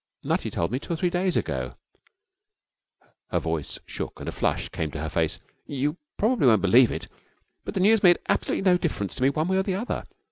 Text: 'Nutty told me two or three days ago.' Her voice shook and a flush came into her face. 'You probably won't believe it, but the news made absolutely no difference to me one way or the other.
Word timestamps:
'Nutty 0.23 0.49
told 0.49 0.71
me 0.71 0.79
two 0.79 0.93
or 0.93 0.95
three 0.95 1.11
days 1.11 1.37
ago.' 1.37 1.75
Her 3.29 3.37
voice 3.37 3.77
shook 3.85 4.19
and 4.19 4.27
a 4.27 4.31
flush 4.31 4.67
came 4.69 4.85
into 4.85 4.99
her 4.99 5.09
face. 5.09 5.37
'You 5.67 5.95
probably 6.17 6.47
won't 6.47 6.63
believe 6.63 6.89
it, 6.91 7.07
but 7.65 7.75
the 7.75 7.81
news 7.81 8.01
made 8.01 8.17
absolutely 8.27 8.63
no 8.63 8.79
difference 8.79 9.13
to 9.17 9.21
me 9.21 9.29
one 9.29 9.47
way 9.47 9.57
or 9.57 9.61
the 9.61 9.75
other. 9.75 10.05